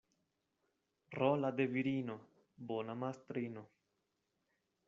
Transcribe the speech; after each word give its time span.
Rola 1.17 1.51
de 1.59 1.67
virino— 1.75 2.17
bona 2.71 2.99
mastrino. 3.05 3.67